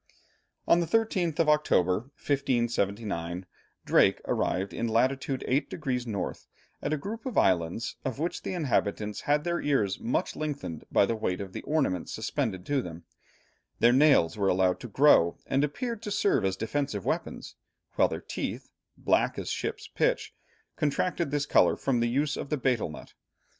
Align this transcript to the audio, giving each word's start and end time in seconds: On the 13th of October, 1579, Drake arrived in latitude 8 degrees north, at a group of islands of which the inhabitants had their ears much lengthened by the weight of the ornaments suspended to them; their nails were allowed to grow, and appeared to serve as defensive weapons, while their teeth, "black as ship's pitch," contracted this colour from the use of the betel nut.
On 0.67 0.79
the 0.79 0.87
13th 0.87 1.37
of 1.37 1.47
October, 1.47 1.99
1579, 2.17 3.45
Drake 3.85 4.19
arrived 4.25 4.73
in 4.73 4.87
latitude 4.87 5.45
8 5.47 5.69
degrees 5.69 6.07
north, 6.07 6.47
at 6.81 6.91
a 6.91 6.97
group 6.97 7.23
of 7.27 7.37
islands 7.37 7.97
of 8.03 8.17
which 8.17 8.41
the 8.41 8.55
inhabitants 8.55 9.21
had 9.21 9.43
their 9.43 9.61
ears 9.61 9.99
much 9.99 10.35
lengthened 10.35 10.85
by 10.91 11.05
the 11.05 11.15
weight 11.15 11.39
of 11.39 11.53
the 11.53 11.61
ornaments 11.61 12.11
suspended 12.11 12.65
to 12.65 12.81
them; 12.81 13.03
their 13.77 13.93
nails 13.93 14.35
were 14.39 14.47
allowed 14.47 14.79
to 14.79 14.87
grow, 14.87 15.37
and 15.45 15.63
appeared 15.63 16.01
to 16.01 16.09
serve 16.09 16.43
as 16.43 16.57
defensive 16.57 17.05
weapons, 17.05 17.53
while 17.93 18.07
their 18.07 18.21
teeth, 18.21 18.71
"black 18.97 19.37
as 19.37 19.51
ship's 19.51 19.87
pitch," 19.87 20.33
contracted 20.77 21.29
this 21.29 21.45
colour 21.45 21.75
from 21.77 21.99
the 21.99 22.09
use 22.09 22.35
of 22.35 22.49
the 22.49 22.57
betel 22.57 22.89
nut. 22.89 23.13